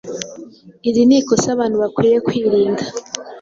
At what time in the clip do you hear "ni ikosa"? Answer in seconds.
1.07-1.47